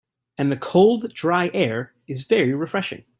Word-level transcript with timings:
And 0.39 0.51
the 0.51 0.57
cold, 0.57 1.13
dry 1.13 1.51
air 1.53 1.93
is 2.07 2.23
very 2.23 2.55
refreshing. 2.55 3.03